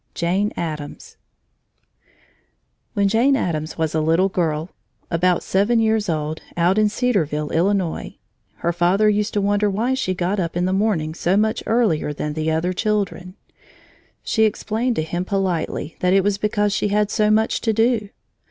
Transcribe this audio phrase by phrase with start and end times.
[0.15, 1.15] JANE ADDAMS
[2.95, 4.71] When Jane Addams was a little girl
[5.11, 8.17] about seven years old, out in Cedarville, Illinois,
[8.65, 12.13] her father used to wonder why she got up in the morning so much earlier
[12.13, 13.35] than the other children.
[14.23, 18.09] She explained to him politely that it was because she had so much to do.